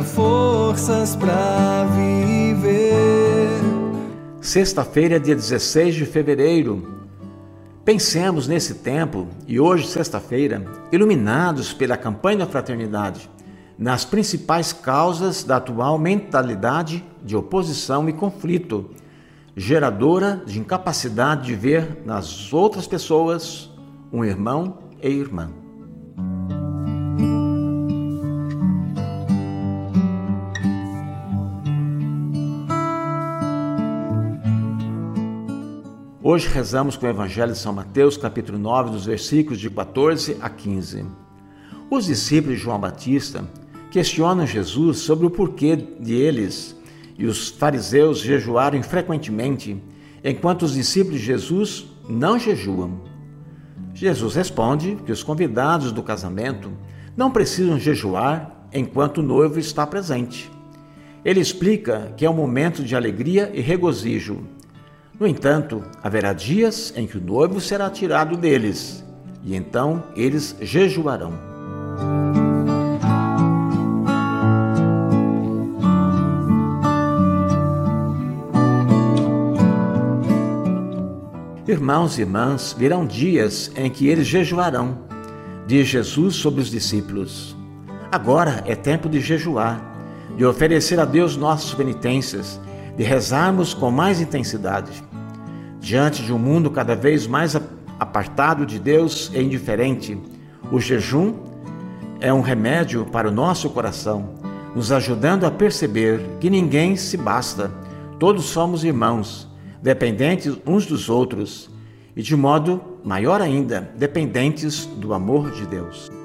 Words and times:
Forças 0.00 1.14
para 1.14 1.84
viver. 1.84 3.48
Sexta-feira, 4.40 5.20
dia 5.20 5.34
16 5.34 5.94
de 5.94 6.06
fevereiro. 6.06 7.02
Pensemos 7.84 8.46
nesse 8.46 8.76
tempo 8.76 9.26
e 9.46 9.60
hoje, 9.60 9.88
sexta-feira, 9.88 10.64
iluminados 10.90 11.72
pela 11.72 11.96
campanha 11.96 12.38
da 12.38 12.46
fraternidade, 12.46 13.28
nas 13.76 14.04
principais 14.04 14.72
causas 14.72 15.42
da 15.44 15.56
atual 15.56 15.98
mentalidade 15.98 17.04
de 17.22 17.36
oposição 17.36 18.08
e 18.08 18.12
conflito, 18.12 18.90
geradora 19.56 20.42
de 20.46 20.58
incapacidade 20.58 21.46
de 21.46 21.54
ver 21.54 22.02
nas 22.06 22.52
outras 22.52 22.86
pessoas 22.86 23.70
um 24.12 24.24
irmão 24.24 24.78
e 25.02 25.08
irmã. 25.08 25.61
Hoje 36.24 36.46
rezamos 36.46 36.96
com 36.96 37.04
o 37.04 37.08
Evangelho 37.08 37.50
de 37.50 37.58
São 37.58 37.72
Mateus, 37.72 38.16
capítulo 38.16 38.56
9, 38.56 38.92
dos 38.92 39.06
versículos 39.06 39.58
de 39.58 39.68
14 39.68 40.36
a 40.40 40.48
15. 40.48 41.04
Os 41.90 42.04
discípulos 42.04 42.58
de 42.58 42.62
João 42.62 42.78
Batista 42.78 43.44
questionam 43.90 44.46
Jesus 44.46 44.98
sobre 44.98 45.26
o 45.26 45.30
porquê 45.30 45.74
de 45.74 46.14
eles 46.14 46.76
e 47.18 47.26
os 47.26 47.48
fariseus 47.48 48.20
jejuarem 48.20 48.84
frequentemente, 48.84 49.82
enquanto 50.22 50.62
os 50.62 50.74
discípulos 50.74 51.18
de 51.18 51.26
Jesus 51.26 51.86
não 52.08 52.38
jejuam. 52.38 53.00
Jesus 53.92 54.36
responde 54.36 54.96
que 55.04 55.10
os 55.10 55.24
convidados 55.24 55.90
do 55.90 56.04
casamento 56.04 56.70
não 57.16 57.32
precisam 57.32 57.80
jejuar 57.80 58.68
enquanto 58.72 59.18
o 59.18 59.24
noivo 59.24 59.58
está 59.58 59.84
presente. 59.84 60.48
Ele 61.24 61.40
explica 61.40 62.14
que 62.16 62.24
é 62.24 62.30
um 62.30 62.34
momento 62.34 62.84
de 62.84 62.94
alegria 62.94 63.50
e 63.52 63.60
regozijo 63.60 64.46
no 65.22 65.28
entanto, 65.28 65.84
haverá 66.02 66.32
dias 66.32 66.92
em 66.96 67.06
que 67.06 67.16
o 67.16 67.20
noivo 67.20 67.60
será 67.60 67.88
tirado 67.88 68.36
deles, 68.36 69.04
e 69.44 69.54
então 69.54 70.02
eles 70.16 70.56
jejuarão. 70.60 71.32
Irmãos 81.68 82.18
e 82.18 82.22
irmãs, 82.22 82.74
virão 82.76 83.06
dias 83.06 83.70
em 83.76 83.88
que 83.88 84.08
eles 84.08 84.26
jejuarão, 84.26 84.98
diz 85.68 85.86
Jesus 85.86 86.34
sobre 86.34 86.60
os 86.60 86.68
discípulos. 86.68 87.56
Agora 88.10 88.64
é 88.66 88.74
tempo 88.74 89.08
de 89.08 89.20
jejuar, 89.20 89.80
de 90.36 90.44
oferecer 90.44 90.98
a 90.98 91.04
Deus 91.04 91.36
nossas 91.36 91.72
penitências 91.72 92.60
de 92.96 93.04
rezarmos 93.04 93.72
com 93.72 93.90
mais 93.90 94.20
intensidade. 94.20 95.02
Diante 95.82 96.22
de 96.22 96.32
um 96.32 96.38
mundo 96.38 96.70
cada 96.70 96.94
vez 96.94 97.26
mais 97.26 97.56
apartado 97.98 98.64
de 98.64 98.78
Deus 98.78 99.32
e 99.34 99.42
indiferente, 99.42 100.16
o 100.70 100.78
jejum 100.78 101.34
é 102.20 102.32
um 102.32 102.40
remédio 102.40 103.04
para 103.04 103.28
o 103.28 103.32
nosso 103.32 103.68
coração, 103.68 104.28
nos 104.76 104.92
ajudando 104.92 105.44
a 105.44 105.50
perceber 105.50 106.20
que 106.38 106.48
ninguém 106.48 106.94
se 106.94 107.16
basta, 107.16 107.68
todos 108.20 108.44
somos 108.44 108.84
irmãos, 108.84 109.48
dependentes 109.82 110.56
uns 110.64 110.86
dos 110.86 111.10
outros 111.10 111.68
e, 112.14 112.22
de 112.22 112.36
modo 112.36 112.80
maior 113.02 113.42
ainda, 113.42 113.92
dependentes 113.98 114.86
do 114.86 115.12
amor 115.12 115.50
de 115.50 115.66
Deus. 115.66 116.21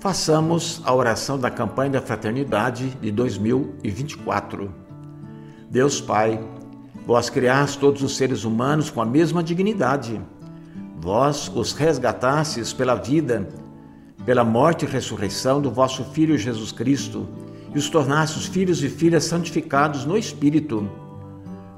Façamos 0.00 0.80
a 0.86 0.94
oração 0.94 1.38
da 1.38 1.50
campanha 1.50 1.90
da 1.90 2.00
fraternidade 2.00 2.88
de 3.02 3.12
2024. 3.12 4.72
Deus 5.68 6.00
Pai, 6.00 6.40
vós 7.06 7.28
criaste 7.28 7.78
todos 7.78 8.02
os 8.02 8.16
seres 8.16 8.44
humanos 8.44 8.88
com 8.88 9.02
a 9.02 9.04
mesma 9.04 9.42
dignidade. 9.42 10.18
Vós 10.98 11.52
os 11.54 11.74
resgatastes 11.74 12.72
pela 12.72 12.94
vida, 12.94 13.46
pela 14.24 14.42
morte 14.42 14.86
e 14.86 14.88
ressurreição 14.88 15.60
do 15.60 15.70
vosso 15.70 16.02
Filho 16.02 16.38
Jesus 16.38 16.72
Cristo 16.72 17.28
e 17.74 17.76
os 17.76 17.90
tornastes 17.90 18.46
filhos 18.46 18.82
e 18.82 18.88
filhas 18.88 19.24
santificados 19.24 20.06
no 20.06 20.16
Espírito. 20.16 20.90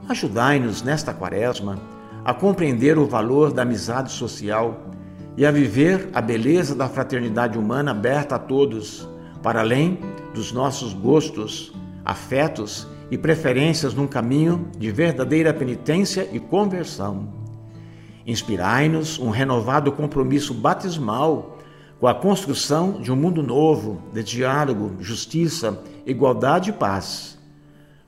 Ajudai-nos 0.08 0.80
nesta 0.80 1.12
quaresma 1.12 1.76
a 2.24 2.32
compreender 2.32 2.96
o 2.98 3.04
valor 3.04 3.52
da 3.52 3.62
amizade 3.62 4.12
social 4.12 4.91
e 5.36 5.46
a 5.46 5.50
viver 5.50 6.10
a 6.12 6.20
beleza 6.20 6.74
da 6.74 6.88
fraternidade 6.88 7.58
humana 7.58 7.90
aberta 7.90 8.36
a 8.36 8.38
todos, 8.38 9.08
para 9.42 9.60
além 9.60 9.98
dos 10.34 10.52
nossos 10.52 10.92
gostos, 10.92 11.72
afetos 12.04 12.86
e 13.10 13.18
preferências 13.18 13.94
num 13.94 14.06
caminho 14.06 14.68
de 14.78 14.90
verdadeira 14.90 15.52
penitência 15.52 16.28
e 16.32 16.38
conversão. 16.38 17.28
Inspirai-nos 18.26 19.18
um 19.18 19.30
renovado 19.30 19.90
compromisso 19.92 20.54
batismal 20.54 21.58
com 21.98 22.06
a 22.06 22.14
construção 22.14 23.00
de 23.00 23.12
um 23.12 23.16
mundo 23.16 23.42
novo 23.42 24.02
de 24.12 24.22
diálogo, 24.22 24.96
justiça, 25.00 25.82
igualdade 26.06 26.70
e 26.70 26.72
paz, 26.72 27.38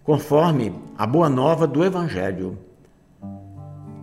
conforme 0.02 0.74
a 0.96 1.06
boa 1.06 1.28
nova 1.28 1.66
do 1.66 1.84
Evangelho. 1.84 2.58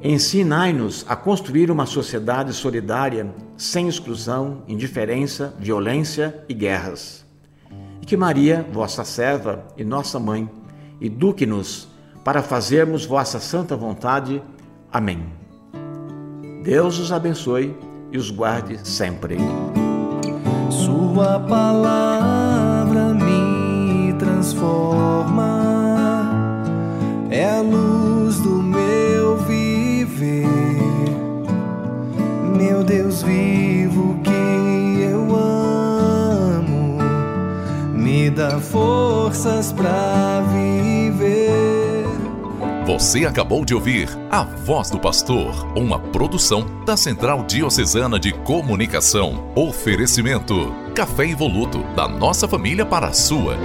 Ensinai-nos 0.03 1.05
a 1.07 1.15
construir 1.15 1.69
uma 1.69 1.85
sociedade 1.85 2.53
solidária, 2.53 3.31
sem 3.55 3.87
exclusão, 3.87 4.63
indiferença, 4.67 5.53
violência 5.59 6.43
e 6.49 6.55
guerras. 6.55 7.23
E 8.01 8.05
que 8.05 8.17
Maria, 8.17 8.65
vossa 8.71 9.03
serva 9.03 9.63
e 9.77 9.83
nossa 9.83 10.19
mãe, 10.19 10.49
eduque-nos 10.99 11.87
para 12.23 12.41
fazermos 12.41 13.05
vossa 13.05 13.39
santa 13.39 13.75
vontade. 13.75 14.41
Amém. 14.91 15.23
Deus 16.63 16.97
os 16.97 17.11
abençoe 17.11 17.75
e 18.11 18.17
os 18.17 18.31
guarde 18.31 18.79
sempre. 18.87 19.37
Sua 20.69 21.39
palavra 21.39 22.30
Deus 32.83 33.21
vivo 33.21 34.19
que 34.23 35.01
eu 35.01 35.35
amo, 35.35 36.97
me 37.93 38.29
dá 38.29 38.59
forças 38.59 39.71
para 39.71 40.41
viver. 40.51 42.05
Você 42.85 43.25
acabou 43.25 43.63
de 43.63 43.73
ouvir 43.73 44.09
A 44.29 44.43
Voz 44.43 44.89
do 44.89 44.99
Pastor, 44.99 45.65
uma 45.77 45.97
produção 45.97 46.65
da 46.85 46.97
Central 46.97 47.43
Diocesana 47.43 48.19
de 48.19 48.31
Comunicação. 48.31 49.51
Oferecimento: 49.55 50.73
Café 50.93 51.27
Evoluto, 51.27 51.83
da 51.95 52.07
nossa 52.07 52.47
família 52.47 52.85
para 52.85 53.07
a 53.07 53.13
sua. 53.13 53.55